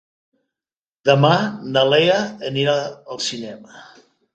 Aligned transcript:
Demà 1.11 1.35
na 1.75 1.85
Lea 1.93 2.19
anirà 2.51 2.77
al 2.91 3.27
cinema. 3.31 3.83